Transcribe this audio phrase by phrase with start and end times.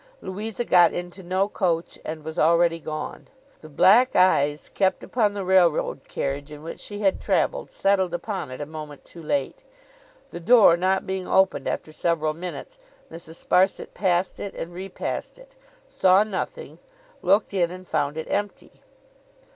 [0.19, 3.27] Louisa got into no coach, and was already gone.
[3.59, 8.49] The black eyes kept upon the railroad carriage in which she had travelled, settled upon
[8.49, 9.61] it a moment too late.
[10.31, 12.79] The door not being opened after several minutes,
[13.11, 13.45] Mrs.
[13.45, 15.55] Sparsit passed it and repassed it,
[15.87, 16.79] saw nothing,
[17.21, 18.81] looked in, and found it empty.